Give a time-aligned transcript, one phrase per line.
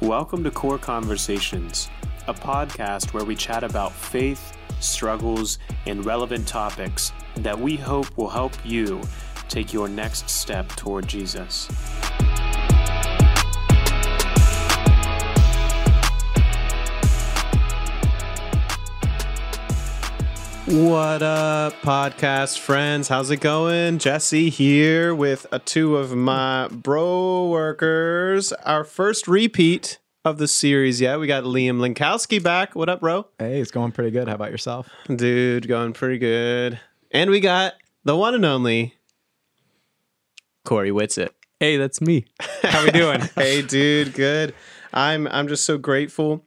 [0.00, 1.90] Welcome to Core Conversations,
[2.28, 8.28] a podcast where we chat about faith, struggles, and relevant topics that we hope will
[8.28, 9.00] help you
[9.48, 11.66] take your next step toward Jesus.
[20.70, 23.08] What up, podcast friends?
[23.08, 23.98] How's it going?
[23.98, 28.52] Jesse here with uh, two of my bro workers.
[28.52, 31.18] Our first repeat of the series yet.
[31.20, 32.76] We got Liam Linkowski back.
[32.76, 33.26] What up, bro?
[33.38, 34.28] Hey, it's going pretty good.
[34.28, 34.90] How about yourself?
[35.06, 36.78] Dude, going pretty good.
[37.12, 37.72] And we got
[38.04, 38.94] the one and only
[40.66, 41.30] Corey Whitsitt.
[41.60, 42.26] Hey, that's me.
[42.62, 43.22] How we doing?
[43.36, 44.54] hey, dude, good.
[44.92, 46.44] I'm I'm just so grateful,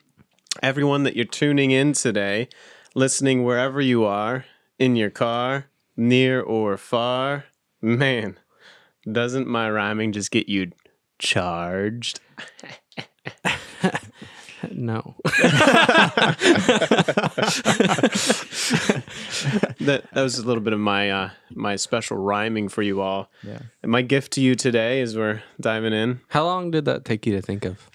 [0.62, 2.50] everyone, that you're tuning in today,
[2.96, 4.46] listening wherever you are,
[4.80, 7.46] in your car, near or far.
[7.82, 8.38] Man,
[9.10, 10.72] doesn't my rhyming just get you
[11.20, 12.20] charged?
[14.72, 15.16] no.
[19.80, 23.30] that that was a little bit of my uh, my special rhyming for you all.
[23.44, 23.60] Yeah.
[23.82, 26.22] And my gift to you today, as we're diving in.
[26.30, 27.90] How long did that take you to think of?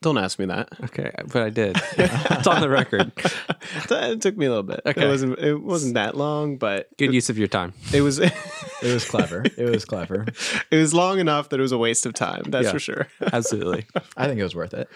[0.00, 0.68] Don't ask me that.
[0.84, 1.76] Okay, but I did.
[1.96, 3.10] it's on the record.
[3.90, 4.80] it took me a little bit.
[4.86, 5.04] Okay.
[5.04, 7.72] It wasn't it wasn't that long, but Good use of your time.
[7.92, 8.32] it was it
[8.82, 9.42] It was clever.
[9.56, 10.26] it was clever.
[10.70, 12.42] It was long enough that it was a waste of time.
[12.46, 12.72] That's Yeah.
[12.72, 13.08] for sure.
[13.32, 13.86] Absolutely.
[14.16, 14.88] I think it was worth it.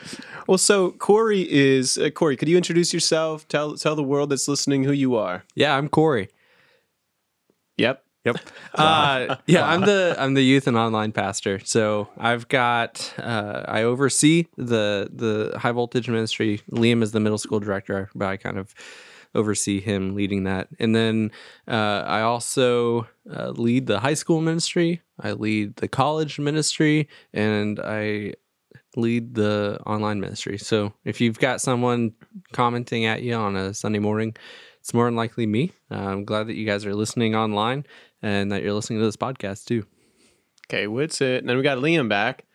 [0.46, 2.36] Well, so Corey is uh, Corey.
[2.36, 3.48] Could you introduce yourself?
[3.48, 5.42] Tell tell the world that's listening who you are.
[5.56, 6.28] Yeah, I'm Corey.
[7.76, 8.04] Yep.
[8.24, 8.36] Yep.
[8.74, 11.60] Uh, yeah, I'm the I'm the youth and online pastor.
[11.62, 16.62] So I've got uh, I oversee the the high voltage ministry.
[16.70, 18.74] Liam is the middle school director, but I kind of
[19.34, 20.68] oversee him leading that.
[20.78, 21.32] And then
[21.68, 25.02] uh, I also uh, lead the high school ministry.
[25.20, 28.32] I lead the college ministry, and I
[28.96, 30.56] lead the online ministry.
[30.56, 32.12] So if you've got someone
[32.52, 34.34] commenting at you on a Sunday morning,
[34.82, 35.70] it's more than likely me.
[35.90, 37.86] Uh, I'm glad that you guys are listening online
[38.20, 39.86] and that you're listening to this podcast too.
[40.68, 41.38] Okay, what's it?
[41.38, 42.46] And then we got Liam back.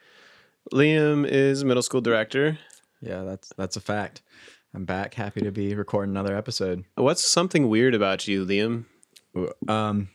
[0.74, 2.60] Liam is middle school director.
[3.02, 4.22] Yeah, that's that's a fact.
[4.74, 6.84] I'm back, happy to be recording another episode.
[6.96, 8.84] What's something weird about you, Liam?
[9.70, 10.10] Um,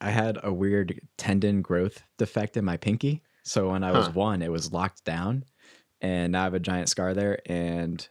[0.00, 4.12] I had a weird tendon growth defect in my pinky, so when I was Huh.
[4.14, 5.44] one, it was locked down,
[6.00, 8.08] and now I have a giant scar there, and it,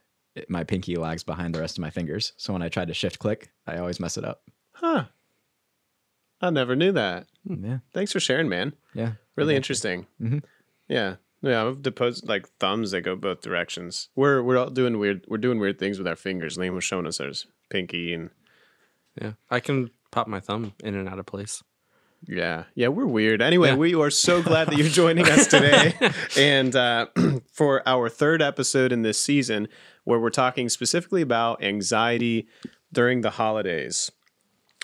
[0.48, 2.34] my pinky lags behind the rest of my fingers.
[2.38, 4.44] So when I try to shift click, I always mess it up.
[4.74, 5.06] Huh.
[6.42, 7.28] I never knew that.
[7.44, 8.74] Yeah, Thanks for sharing, man.
[8.94, 9.58] yeah, Really Yeah.
[9.58, 10.08] interesting.
[10.22, 10.44] Mhm.
[10.88, 11.16] Yeah.
[11.42, 14.10] Yeah, I've deposed like thumbs that go both directions.
[14.16, 16.58] We're we're all doing weird we're doing weird things with our fingers.
[16.58, 18.30] Liam was showing us his pinky and
[19.22, 21.64] Yeah, I can pop my thumb in and out of place.
[22.28, 22.66] Yeah.
[22.76, 23.42] Yeah, we're weird.
[23.42, 23.76] Anyway, Yeah.
[23.76, 25.94] we are so glad that you're joining us today.
[26.38, 27.08] and uh,
[27.54, 29.68] for our third episode in this season,
[30.04, 32.48] where we're talking specifically about anxiety
[32.92, 34.12] during the holidays.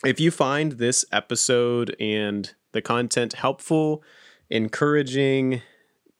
[0.04, 4.04] If you find this episode and the content helpful,
[4.50, 5.62] encouraging,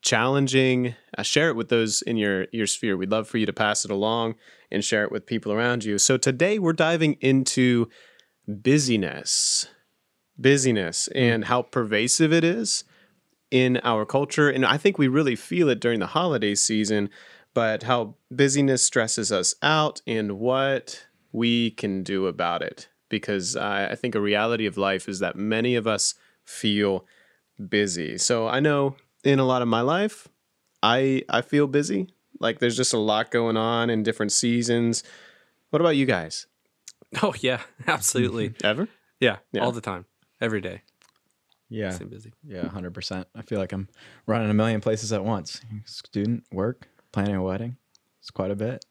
[0.02, 2.96] challenging, uh, share it with those in your your sphere.
[2.98, 4.36] We'd love for you to pass it along
[4.72, 5.98] and share it with people around you.
[5.98, 7.88] So today we're diving into
[8.48, 9.68] busyness,
[10.40, 11.48] busyness, and mm.
[11.48, 12.84] how pervasive it is
[13.52, 14.50] in our culture.
[14.50, 17.10] And I think we really feel it during the holiday season,
[17.54, 22.88] but how busyness stresses us out and what we can do about it.
[23.10, 27.06] Because I I think a reality of life is that many of us feel
[27.70, 28.18] busy.
[28.18, 30.28] So I know in a lot of my life,
[30.82, 32.08] I I feel busy.
[32.40, 35.04] Like there's just a lot going on in different seasons.
[35.70, 36.48] What about you guys?
[37.22, 38.54] Oh yeah, absolutely.
[38.64, 38.88] Ever?
[39.20, 39.64] yeah, Yeah.
[39.64, 40.06] all the time,
[40.42, 40.82] every day.
[41.70, 41.92] yeah.
[41.92, 42.34] Stay busy.
[42.48, 43.28] Yeah, hundred percent.
[43.36, 43.88] I feel like I'm
[44.26, 45.62] running a million places at once.
[45.86, 47.78] Student, work, planning a wedding.
[48.20, 48.86] It's quite a bit.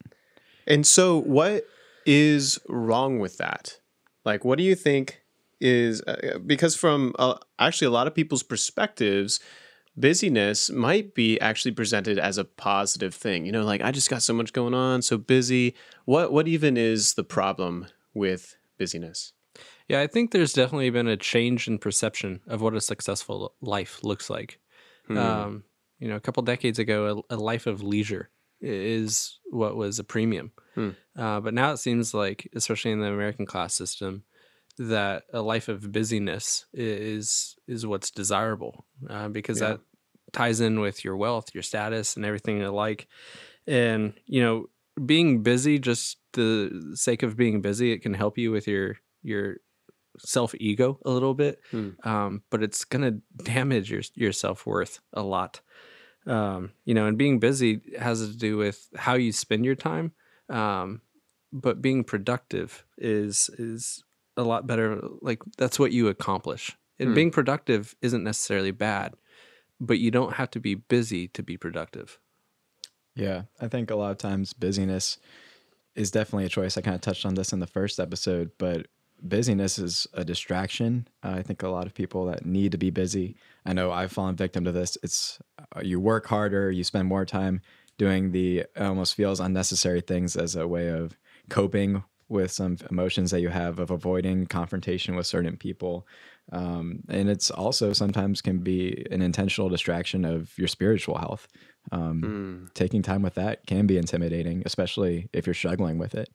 [0.66, 1.64] And so, what
[2.06, 3.78] is wrong with that?
[4.24, 5.22] Like, what do you think
[5.60, 9.40] is uh, because from uh, actually a lot of people's perspectives,
[9.96, 13.46] busyness might be actually presented as a positive thing.
[13.46, 15.74] You know, like I just got so much going on, so busy.
[16.04, 19.32] What what even is the problem with busyness?
[19.88, 24.02] Yeah, I think there's definitely been a change in perception of what a successful life
[24.02, 24.58] looks like.
[25.06, 25.16] Hmm.
[25.18, 25.64] Um,
[25.98, 30.04] you know, a couple decades ago, a, a life of leisure is what was a
[30.04, 30.52] premium.
[30.74, 30.90] Hmm.
[31.16, 34.24] Uh, but now it seems like, especially in the American class system,
[34.78, 39.68] that a life of busyness is is what's desirable uh, because Yeah.
[39.68, 39.80] that
[40.32, 43.06] ties in with your wealth, your status, and everything alike.
[43.66, 44.66] And you know,
[45.04, 49.58] being busy, just the sake of being busy, it can help you with your your
[50.18, 51.90] self ego a little bit, Hmm.
[52.04, 55.60] um, but it's gonna damage your your self worth a lot.
[56.26, 60.12] Um, you know, and being busy has to do with how you spend your time.
[60.48, 61.02] Um,
[61.52, 64.02] but being productive is is
[64.36, 65.00] a lot better.
[65.20, 66.76] Like that's what you accomplish.
[66.98, 67.14] And Hmm.
[67.14, 69.14] being productive isn't necessarily bad,
[69.80, 72.18] but you don't have to be busy to be productive.
[73.16, 75.18] Yeah, I think a lot of times busyness
[75.94, 76.76] is definitely a choice.
[76.76, 78.86] I kind of touched on this in the first episode, but
[79.22, 81.08] busyness is a distraction.
[81.22, 83.36] I think a lot of people that need to be busy.
[83.64, 84.98] I know I've fallen victim to this.
[85.02, 87.60] It's uh, you work harder, you spend more time
[87.96, 91.16] doing the almost feels unnecessary things as a way of
[91.48, 96.06] coping with some emotions that you have of avoiding confrontation with certain people.
[96.52, 101.46] Um, and it's also sometimes can be an intentional distraction of your spiritual health.
[101.92, 102.64] Um, Hmm.
[102.74, 106.30] taking time with that can be intimidating, especially if you're struggling with it.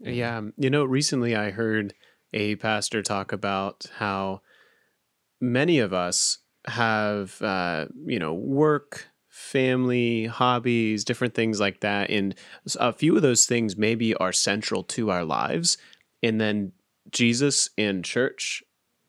[0.00, 0.42] Yeah.
[0.56, 1.94] You know, recently I heard
[2.32, 4.42] a pastor talk about how
[5.40, 12.10] many of us have, uh, you know, work, family, hobbies, different things like that.
[12.10, 12.34] And
[12.78, 15.78] a few of those things maybe are central to our lives.
[16.22, 16.72] And then
[17.10, 18.62] Jesus in church,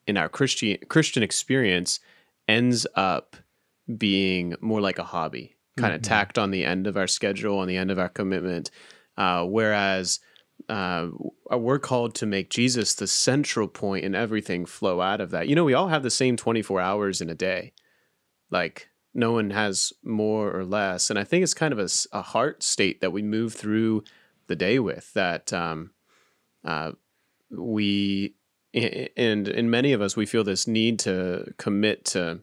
[0.06, 2.00] in our Christian Christian experience,
[2.48, 3.36] ends up
[3.98, 7.68] being more like a hobby, kind of tacked on the end of our schedule, on
[7.68, 8.70] the end of our commitment.
[9.16, 10.20] Uh, whereas
[10.68, 11.08] uh,
[11.50, 15.48] we're called to make Jesus the central point and everything flow out of that.
[15.48, 17.72] You know, we all have the same 24 hours in a day.
[18.50, 21.10] Like, no one has more or less.
[21.10, 24.04] And I think it's kind of a, a heart state that we move through
[24.46, 25.90] the day with that um,
[26.64, 26.92] uh,
[27.50, 28.34] we,
[28.72, 32.40] and in many of us, we feel this need to commit to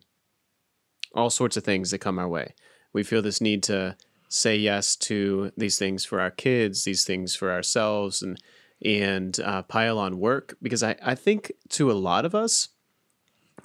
[1.13, 2.53] all sorts of things that come our way.
[2.93, 3.95] We feel this need to
[4.29, 8.41] say yes to these things for our kids, these things for ourselves, and
[8.83, 12.69] and uh, pile on work because I, I think to a lot of us,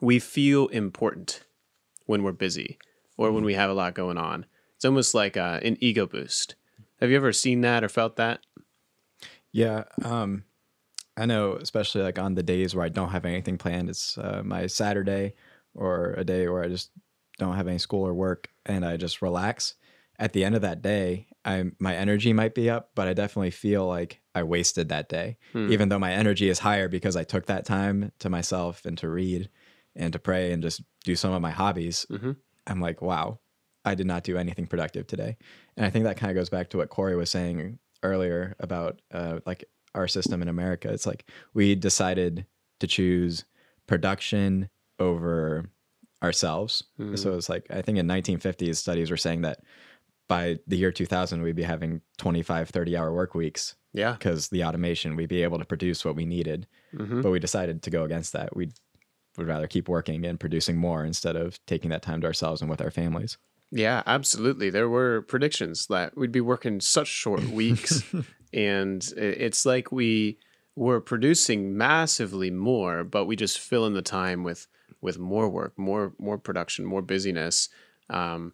[0.00, 1.44] we feel important
[2.06, 2.79] when we're busy
[3.17, 4.47] or when we have a lot going on.
[4.76, 6.55] It's almost like uh, an ego boost.
[7.00, 8.41] Have you ever seen that or felt that?
[9.53, 10.44] Yeah, um,
[11.17, 13.91] I know, especially like on the days where I don't have anything planned.
[13.91, 15.35] It's uh, my Saturday
[15.75, 16.91] or a day where I just
[17.38, 19.75] don't have any school or work, and I just relax.
[20.22, 23.50] At the end of that day, I my energy might be up, but I definitely
[23.50, 25.36] feel like I wasted that day,
[25.72, 29.08] even though my energy is higher because I took that time to myself and to
[29.08, 29.50] read
[29.96, 32.06] and to pray and just do some of my hobbies.
[32.08, 32.36] Mhm.
[32.69, 33.40] I'm like, wow,
[33.84, 35.36] I did not do anything productive today.
[35.76, 39.02] And I think that kind of goes back to what Corey was saying earlier about
[39.12, 39.64] uh, like
[39.94, 40.88] our system in America.
[40.92, 42.46] It's like we decided
[42.80, 43.44] to choose
[43.88, 44.69] production
[45.00, 45.64] over
[46.22, 46.84] ourselves.
[47.16, 49.58] So it's like, I think in 1950s, studies were saying that
[50.32, 54.12] by the year 2000, we'd be having 25, 30 hour work weeks Yeah.
[54.12, 56.67] because the automation, we'd be able to produce what we needed.
[56.94, 57.23] Mhm.
[57.23, 58.56] But we decided to go against that.
[58.56, 58.70] We
[59.37, 62.70] would rather keep working and producing more instead of taking that time to ourselves and
[62.70, 63.37] with our families.
[63.70, 64.69] Yeah, absolutely.
[64.70, 68.02] There were predictions that we'd be working such short weeks,
[68.55, 70.38] and it's like we
[70.76, 74.67] were producing massively more, but we just fill in the time with
[75.00, 77.69] with more work, more more production, more busyness,
[78.08, 78.52] um,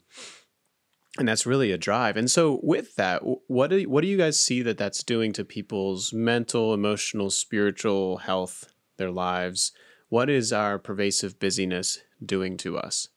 [1.18, 2.16] and that's really a drive.
[2.16, 5.44] And so, with that, what do what do you guys see that that's doing to
[5.44, 9.72] people's mental, emotional, spiritual health, their lives?
[10.08, 13.08] What is our pervasive busyness doing to us?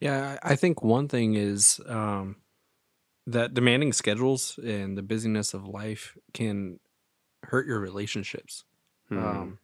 [0.00, 2.36] Yeah, I think one thing is um,
[3.26, 6.80] that demanding schedules and the busyness of life can
[7.44, 8.64] hurt your relationships,
[9.10, 9.58] um,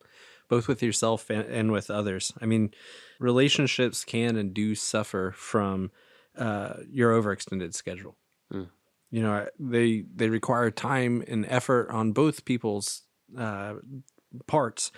[0.48, 2.32] both with yourself and, and with others.
[2.40, 2.72] I mean,
[3.20, 5.90] relationships can and do suffer from
[6.36, 8.16] uh, your overextended schedule.
[8.52, 8.68] Mm.
[9.10, 13.02] You know, they they require time and effort on both people's
[13.38, 13.74] uh,
[14.46, 14.90] parts,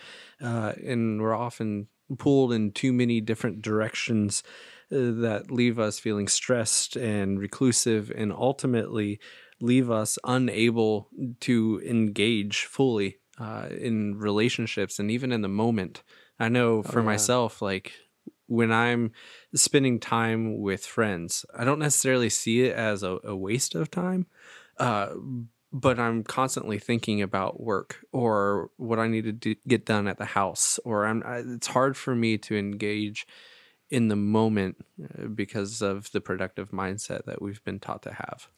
[0.43, 1.89] uh, and we're often
[2.19, 4.43] pulled in too many different directions
[4.91, 9.21] uh, that leave us feeling stressed and reclusive, and ultimately
[9.61, 11.09] leave us unable
[11.41, 16.03] to engage fully uh, in relationships and even in the moment.
[16.39, 17.07] I know for yeah.
[17.07, 17.93] myself, like
[18.47, 19.13] when I'm
[19.55, 24.27] spending time with friends, I don't necessarily see it as a, a waste of time.
[24.79, 25.09] Uh,
[25.73, 30.17] but I'm constantly thinking about work or what I need to do, get done at
[30.17, 31.23] the house, or I'm.
[31.27, 33.27] I, it's hard for me to engage
[33.91, 38.49] in the moment uh, because of the productive mindset that we've been taught to have.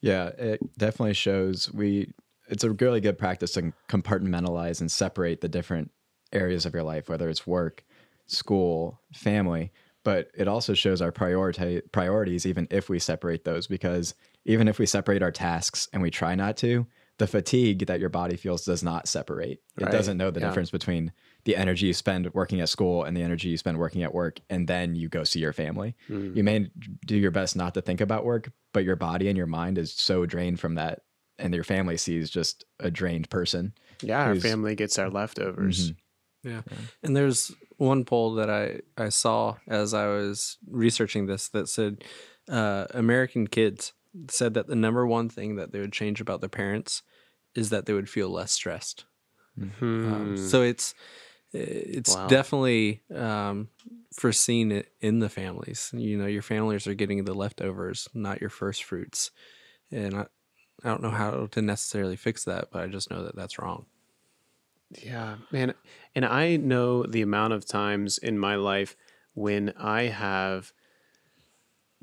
[0.00, 2.12] Yeah, it definitely shows we
[2.48, 5.90] it's a really good practice to compartmentalize and separate the different
[6.32, 7.84] areas of your life, whether it's work,
[8.30, 9.72] school, family,
[10.04, 14.78] but it also shows our priority priorities even if we separate those because even if
[14.78, 16.86] we separate our tasks and we try not to,
[17.18, 19.60] the fatigue that your body feels does not separate.
[19.78, 20.46] It Right, doesn't know the yeah.
[20.48, 21.12] difference between
[21.44, 24.40] the energy you spend working at school and the energy you spend working at work,
[24.48, 25.94] and then you go see your family.
[26.08, 26.34] Mm.
[26.34, 26.70] You may
[27.04, 29.92] do your best not to think about work, but your body and your mind is
[29.92, 31.00] so drained from that,
[31.38, 33.74] and your family sees just a drained person.
[34.00, 35.90] Yeah, our family gets our leftovers.
[35.90, 35.96] Mhm.
[36.42, 36.62] Yeah.
[37.02, 42.04] And there's one poll that I, I saw as I was researching this that said
[42.48, 43.94] uh, American kids
[44.28, 47.02] said that the number one thing that they would change about their parents
[47.54, 49.06] is that they would feel less stressed.
[50.02, 50.34] Um, Hmm.
[50.36, 50.94] so it's
[51.52, 52.28] it's Wow.
[52.28, 53.70] definitely um,
[54.14, 55.90] foreseen it in the families.
[55.94, 59.32] You know, your families are getting the leftovers, not your first fruits.
[59.92, 60.22] And I,
[60.84, 63.86] I don't know how to necessarily fix that, but I just know that that's wrong.
[64.90, 65.74] Yeah, man.
[66.14, 68.96] And I know the amount of times in my life
[69.34, 70.72] when I have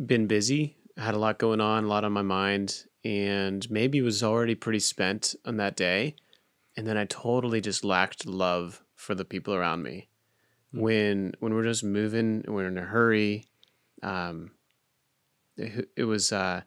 [0.03, 4.23] been busy, had a lot going on, a lot on my mind, and maybe was
[4.23, 6.15] already pretty spent on that day.
[6.75, 10.09] And then I totally just lacked love for the people around me.
[10.73, 13.45] When when we're just moving, we're in a hurry.
[14.03, 14.51] Um,
[15.55, 16.61] it, it was uh,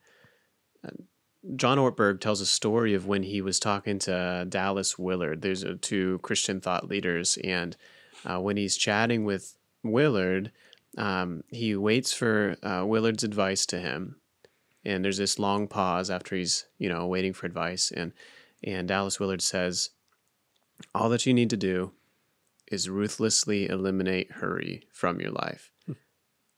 [1.57, 5.41] John Ortberg tells a story of when he was talking to Dallas Willard.
[5.41, 7.77] There's two Christian thought leaders, and
[8.25, 10.53] uh, when he's chatting with Willard,
[10.99, 14.17] um, he waits for uh, Willard's advice to him,
[14.85, 18.13] and there's this long pause after he's you know waiting for advice, and
[18.63, 19.91] and Dallas Willard says,
[20.95, 21.93] "All that you need to do
[22.71, 25.73] is ruthlessly eliminate hurry from your life,"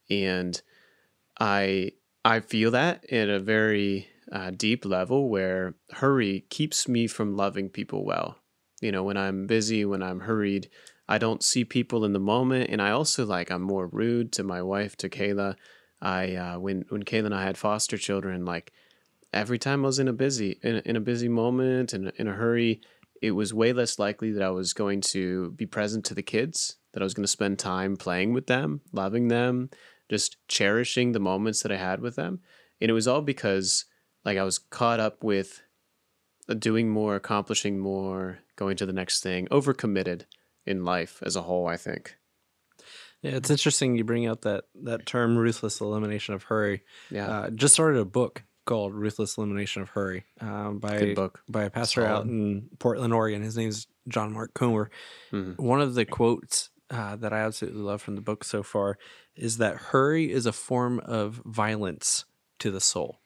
[0.09, 0.61] and
[1.39, 1.91] I
[2.25, 7.69] I feel that in a very uh, deep level where hurry keeps me from loving
[7.69, 8.37] people well.
[8.81, 10.69] You know, when I'm busy, when I'm hurried,
[11.07, 14.43] I don't see people in the moment, and I also like I'm more rude to
[14.43, 15.55] my wife, to Kayla.
[16.01, 18.71] I uh, when when Kayla and I had foster children, like
[19.33, 22.33] every time I was in a busy in in a busy moment and in a
[22.33, 22.81] hurry,
[23.21, 26.77] it was way less likely that I was going to be present to the kids,
[26.93, 29.69] that I was going to spend time playing with them, loving them,
[30.09, 32.39] just cherishing the moments that I had with them.
[32.81, 33.85] And it was all because
[34.25, 35.61] like I was caught up with
[36.59, 40.23] doing more, accomplishing more, going to the next thing, overcommitted
[40.65, 42.15] in life as a whole, I think.
[43.21, 46.83] Yeah, it's interesting you bring out that that term ruthless elimination of hurry.
[47.09, 47.27] Yeah.
[47.27, 51.41] Uh, just started a book called Ruthless Elimination of Hurry um, by Good book.
[51.49, 53.41] by a pastor out in Portland, Oregon.
[53.41, 54.89] His name's John Mark Comer.
[55.33, 55.57] Mhm.
[55.59, 58.97] One of the quotes uh, that I absolutely love from the book so far
[59.35, 62.23] is that hurry is a form of violence
[62.59, 63.19] to the soul.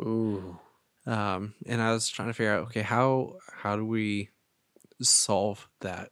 [0.00, 0.58] Ooh.
[1.06, 4.28] Um, and I was trying to figure out, okay, how how do we
[5.00, 6.10] solve that?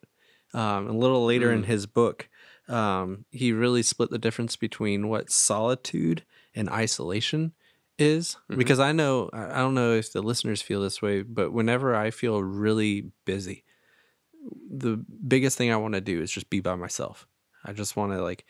[0.54, 2.28] Um, a little later in his book,
[2.68, 6.24] um, he really split the difference between what solitude
[6.54, 7.52] and isolation
[7.98, 8.36] is.
[8.48, 11.94] Because I know, I I don't know if the listeners feel this way, but whenever
[11.94, 13.64] I feel really busy,
[14.70, 17.26] the biggest thing I want to do is just be by myself.
[17.64, 18.44] I just want to like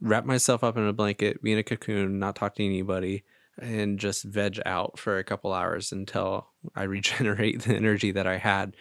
[0.00, 3.24] wrap myself up in a blanket, be in a cocoon, not talk to anybody,
[3.60, 8.38] and just veg out for a couple hours until I regenerate the energy that I
[8.38, 8.76] had.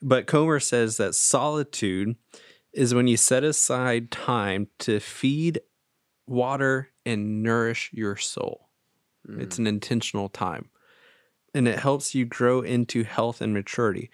[0.00, 2.16] But Comer says that solitude
[2.72, 5.60] is when you set aside time to feed,
[6.26, 8.68] water, and nourish your soul.
[9.38, 9.60] It's mm.
[9.60, 10.70] an intentional time.
[11.54, 14.10] And it helps you grow into health and maturity.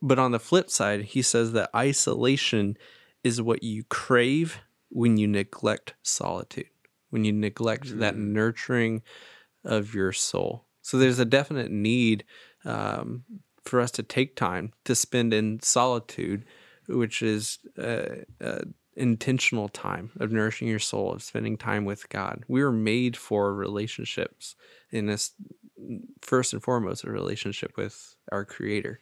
[0.00, 2.78] But on the flip side, he says that isolation
[3.22, 6.70] is what you crave when you neglect solitude,
[7.10, 8.28] when you neglect that mm.
[8.28, 9.02] nurturing
[9.64, 10.66] of your soul.
[10.82, 12.24] So there's a definite need
[12.64, 13.24] um,
[13.64, 16.44] for us to take time to spend in solitude,
[16.88, 18.60] which is uh, uh,
[18.96, 22.44] intentional time of nourishing your soul, of spending time with God.
[22.48, 24.56] We were made for relationships,
[24.90, 25.32] in this
[26.20, 29.00] first and foremost, a relationship with our Creator.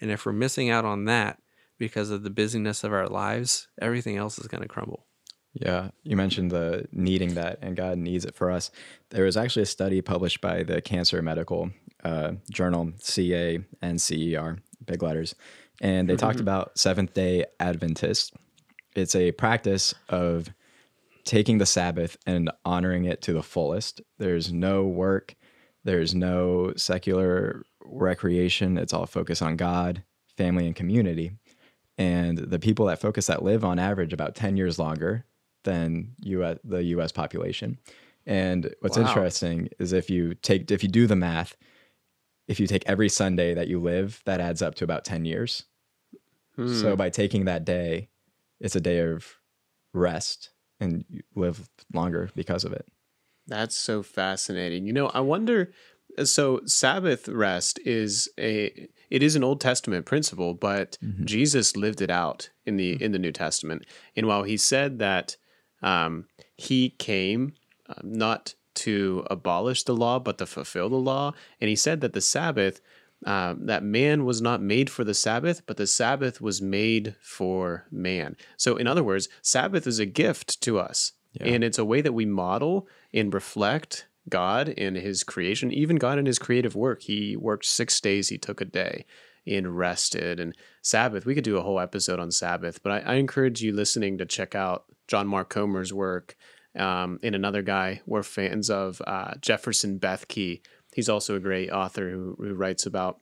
[0.00, 1.40] And if we're missing out on that
[1.78, 5.05] because of the busyness of our lives, everything else is going to crumble.
[5.58, 8.70] Yeah, you mentioned the needing that, and God needs it for us.
[9.08, 11.70] There was actually a study published by the Cancer Medical
[12.04, 15.34] uh, Journal, C A N C E R, big letters,
[15.80, 18.32] and they talked about Seventh Day Adventists.
[18.94, 20.50] It's a practice of
[21.24, 24.02] taking the Sabbath and honoring it to the fullest.
[24.18, 25.36] There's no work,
[25.84, 28.76] there's no secular recreation.
[28.76, 30.02] It's all focused on God,
[30.36, 31.32] family, and community.
[31.96, 35.24] And the people that focus that live on average about 10 years longer
[35.66, 37.78] than US, the US population.
[38.24, 39.06] And what's Wow.
[39.06, 41.56] interesting is if you take if you do the math,
[42.48, 45.64] if you take every Sunday that you live, that adds up to about 10 years.
[46.56, 46.72] Hmm.
[46.72, 48.08] So by taking that day,
[48.60, 49.36] it's a day of
[49.92, 52.86] rest and you live longer because of it.
[53.46, 54.86] That's so fascinating.
[54.86, 55.72] You know, I wonder
[56.24, 61.24] So Sabbath rest is a it is an Old Testament principle, but mm-hmm.
[61.24, 63.04] Jesus lived it out in the mm-hmm.
[63.04, 63.84] in the New Testament.
[64.16, 65.36] And while he said that
[65.82, 67.54] um, he came
[67.88, 72.12] um, not to abolish the law, but to fulfill the law, and he said that
[72.12, 72.80] the Sabbath
[73.24, 77.86] um, that man was not made for the Sabbath, but the Sabbath was made for
[77.90, 78.36] man.
[78.58, 82.12] So, in other words, Sabbath is a gift to us, and it's a way that
[82.12, 87.02] we model and reflect God in His creation, even God in His creative work.
[87.02, 89.06] He worked six days; He took a day
[89.46, 90.40] and rested.
[90.40, 93.72] And Sabbath, we could do a whole episode on Sabbath, but I, I encourage you
[93.72, 96.36] listening to check out John Mark Comer's work.
[96.76, 100.60] Um, and another guy we're fans of, uh, Jefferson Bethke.
[100.94, 103.20] He's also a great author who, who writes about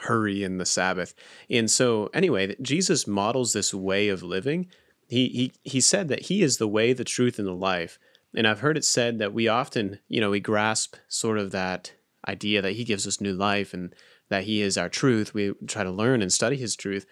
[0.00, 1.14] hurry in the Sabbath.
[1.50, 4.68] And so, anyway, Jesus models this way of living.
[5.08, 7.98] He, he, he said that he is the way, the truth, and the life.
[8.34, 11.94] And I've heard it said that we often, you know, we grasp sort of that
[12.26, 13.94] idea that he gives us new life and
[14.28, 15.34] that he is our truth.
[15.34, 17.06] We try to learn and study his truth,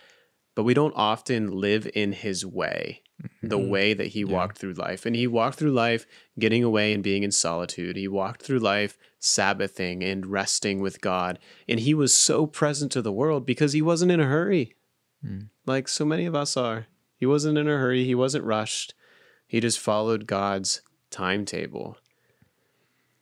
[0.55, 3.03] but we don't often live in his way,
[3.43, 3.71] the mm-hmm.
[3.71, 5.07] way that he walked through life.
[5.07, 6.07] And he walked through life
[6.39, 7.97] getting away and being in solitude.
[7.97, 11.39] He walked through life Sabbathing and resting with God.
[11.69, 14.77] And he was so present to the world because he wasn't in a hurry,
[15.25, 15.49] mm.
[15.67, 16.87] like so many of us are.
[17.17, 18.95] He wasn't in a hurry, he wasn't rushed.
[19.47, 21.97] He just followed God's timetable.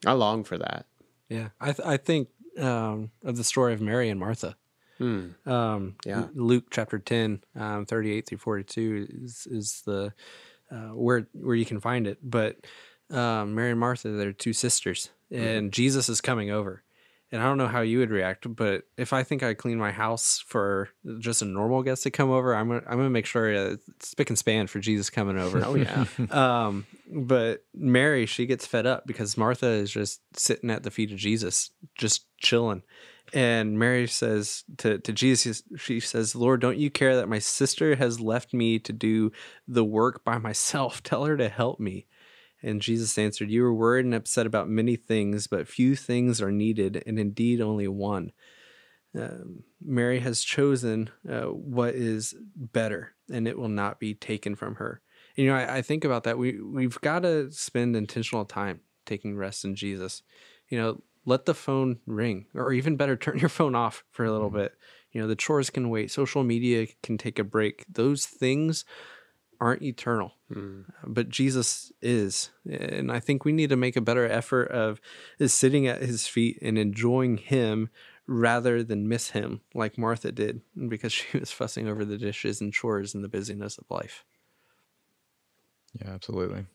[0.05, 0.87] I long for that.
[1.29, 4.57] Yeah, I th- I think um, of the story of Mary and Martha.
[5.01, 6.27] Um, Yeah.
[6.35, 10.13] Luke chapter ten, um, thirty eight through forty two is is the
[10.71, 12.19] uh, where where you can find it.
[12.23, 12.57] But
[13.11, 16.83] um, Mary and Martha, they're two sisters, and Jesus is coming over.
[17.35, 19.91] And I don't know how you would react, but if I think I clean my
[19.91, 23.53] house for just a normal guest to come over, I'm gonna, I'm gonna make sure
[23.53, 25.61] uh, it's spick and span for Jesus coming over.
[25.65, 26.05] Oh, yeah.
[26.31, 31.11] Um, but Mary, she gets fed up because Martha is just sitting at the feet
[31.11, 32.85] of Jesus, just chilling.
[33.33, 37.97] And Mary says to, to Jesus, she says, Lord, don't you care that my sister
[37.97, 39.33] has left me to do
[39.67, 41.03] the work by myself?
[41.03, 42.07] Tell her to help me.
[42.65, 46.51] And Jesus answered, You are worried and upset about many things, but few things are
[46.51, 48.33] needed, and indeed only one.
[49.17, 54.77] Um, Mary has chosen uh, what is better, and it will not be taken from
[54.77, 55.03] her.
[55.37, 56.39] You know, I, I think about that.
[56.39, 60.23] We we've got to spend intentional time taking rest in Jesus.
[60.71, 64.33] You know, let the phone ring, or even better, turn your phone off for a
[64.33, 64.73] little bit.
[65.13, 66.11] You know, the chores can wait.
[66.11, 67.85] Social media can take a break.
[67.89, 68.87] Those things
[69.61, 70.83] aren't eternal, hmm.
[71.07, 75.01] but Jesus is, and I think we need to make a better effort of
[75.39, 77.91] is sitting at His feet and enjoying Him
[78.27, 82.73] rather than miss Him like Martha did because she was fussing over the dishes and
[82.73, 84.25] chores and the busyness of life.
[86.01, 86.67] Yeah, absolutely.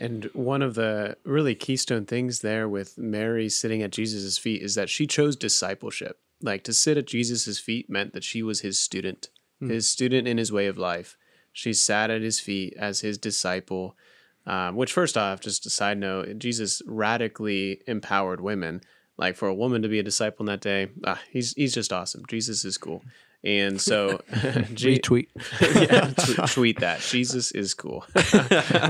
[0.00, 4.74] And one of the really keystone things there with Mary sitting at Jesus' feet is
[4.74, 6.18] that she chose discipleship.
[6.42, 9.28] Like to sit at Jesus' feet meant that she was his student,
[9.60, 9.70] hmm.
[9.70, 11.16] his student in his way of life.
[11.54, 13.96] She sat at his feet as his disciple.
[14.46, 18.82] Um, which, first off, just a side note, Jesus radically empowered women.
[19.16, 21.92] Like for a woman to be a disciple in that day, ah, he's he's just
[21.92, 22.24] awesome.
[22.28, 23.02] Jesus is cool,
[23.44, 24.20] and so
[24.74, 25.28] G- Retweet.
[25.90, 27.00] yeah, tweet, tweet that.
[27.00, 28.04] Jesus is cool.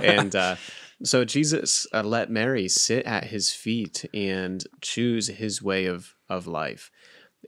[0.02, 0.56] and uh,
[1.02, 6.46] so Jesus uh, let Mary sit at his feet and choose his way of, of
[6.46, 6.90] life.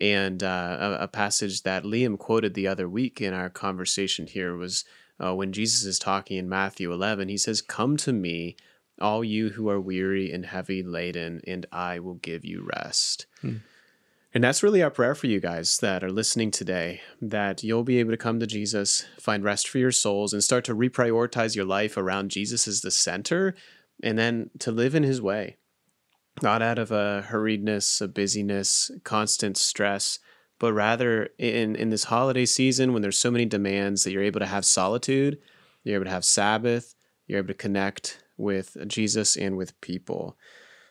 [0.01, 4.55] And uh, a, a passage that Liam quoted the other week in our conversation here
[4.57, 4.85] was
[5.23, 7.29] uh, when Jesus is talking in Matthew 11.
[7.29, 8.57] He says, Come to me,
[9.01, 13.27] all you who are weary and heavy laden, and I will give you rest.
[14.35, 17.99] And that's really our prayer for you guys that are listening today that you'll be
[17.99, 21.65] able to come to Jesus, find rest for your souls, and start to reprioritize your
[21.65, 23.55] life around Jesus as the center,
[24.03, 25.57] and then to live in his way.
[26.43, 30.19] Not out of a hurriedness, a busyness, constant stress,
[30.59, 34.41] but rather in, in this holiday season when there's so many demands that you're able
[34.41, 35.39] to have solitude,
[35.85, 36.95] you're able to have Sabbath,
[37.27, 40.37] you're able to connect with Jesus and with people.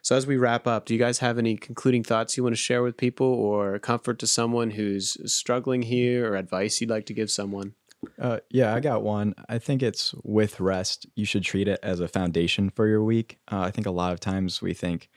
[0.01, 2.61] So, as we wrap up, do you guys have any concluding thoughts you want to
[2.61, 7.13] share with people, or comfort to someone who's struggling here, or advice you'd like to
[7.13, 7.73] give someone?
[8.19, 9.33] Uh, yeah, I got one.
[9.49, 11.07] I think it's with rest.
[11.15, 13.39] You should treat it as a foundation for your week.
[13.51, 15.09] Uh, I think a lot of times we think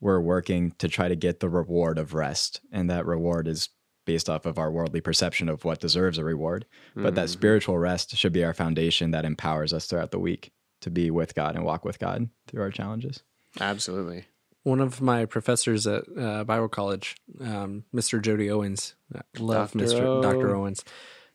[0.00, 3.70] we're working to try to get the reward of rest, and that reward is
[4.04, 6.66] based off of our worldly perception of what deserves a reward.
[6.94, 10.90] But that spiritual rest should be our foundation that empowers us throughout the week to
[10.90, 13.22] be with God and walk with God through our challenges.
[13.60, 14.26] Absolutely.
[14.62, 18.20] One of my professors at uh, Bible College, um, Mr.
[18.20, 19.84] Jody Owens, I love Dr.
[19.84, 20.00] Mr.
[20.00, 20.22] O.
[20.22, 20.54] Dr.
[20.54, 20.84] Owens.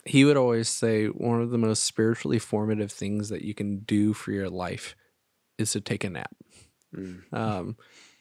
[0.05, 4.13] He would always say one of the most spiritually formative things that you can do
[4.13, 4.95] for your life
[5.57, 6.35] is to take a nap.
[7.31, 7.77] Um,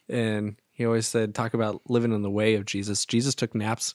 [0.08, 3.06] and He always said, talk about living in the way of Jesus.
[3.06, 3.94] Jesus took naps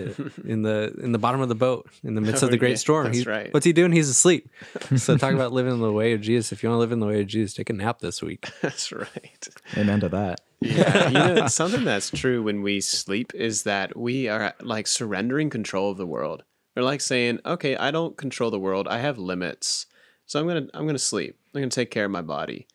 [0.44, 2.76] in the in the bottom of the boat in the midst of the great yeah,
[2.76, 3.04] storm.
[3.06, 3.52] that's He- right.
[3.52, 3.92] What's he doing?
[3.92, 4.48] He's asleep.
[4.96, 6.52] so talk about living in the way of Jesus.
[6.52, 8.48] If you want to live in the way of Jesus, take a nap this week.
[8.62, 9.48] That's right.
[9.76, 10.40] Amen to that.
[10.60, 15.50] Yeah, you know, something that's true when we sleep is that we are like surrendering
[15.50, 16.44] control of the world.
[16.76, 18.86] We're like saying, "Okay, I don't control the world.
[18.88, 19.86] I have limits,
[20.26, 21.36] so I'm gonna I'm gonna sleep.
[21.54, 22.66] I'm gonna take care of my body."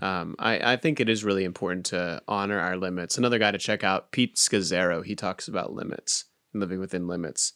[0.00, 3.18] Um, I, I think it is really important to honor our limits.
[3.18, 5.04] Another guy to check out, Pete Scazzero.
[5.04, 6.24] He talks about limits,
[6.54, 7.52] living within limits.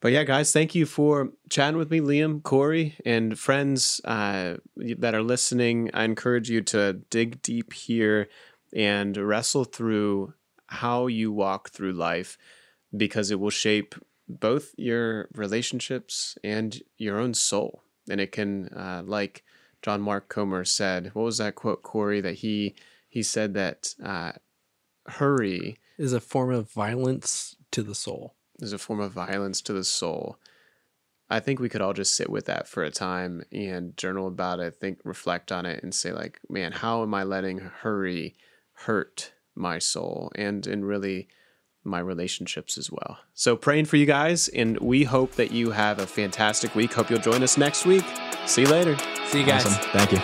[0.00, 5.14] But yeah, guys, thank you for chatting with me, Liam, Corey, and friends uh, that
[5.14, 5.90] are listening.
[5.94, 8.28] I encourage you to dig deep here
[8.74, 10.34] and wrestle through
[10.66, 12.36] how you walk through life
[12.94, 13.94] because it will shape
[14.28, 17.82] both your relationships and your own soul.
[18.10, 19.42] And it can, uh, like
[19.80, 22.20] John Mark Comer said, what was that quote, Corey?
[22.20, 22.74] That he
[23.08, 24.32] he said that uh,
[25.06, 28.34] hurry Is a form of violence to the soul.
[28.60, 30.38] is a form of violence to the soul.
[31.30, 34.60] I think we could all just sit with that for a time and journal about
[34.60, 38.36] it, think, reflect on it, and say, like, man, how am I letting hurry
[38.74, 41.28] hurt my soul and and really
[41.84, 43.18] my relationships as well.
[43.34, 46.94] So praying for you guys, and we hope that you have a fantastic week.
[46.94, 48.04] Hope you'll join us next week.
[48.46, 48.96] See you later.
[49.26, 49.66] See you guys.
[49.66, 49.90] Awesome.
[49.90, 50.20] Thank you.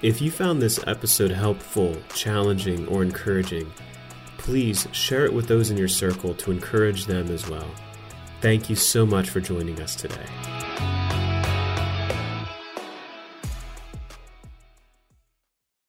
[0.00, 3.72] If you found this episode helpful, challenging, or encouraging,
[4.42, 7.70] please share it with those in your circle to encourage them as well.
[8.40, 10.26] Thank you so much for joining us today.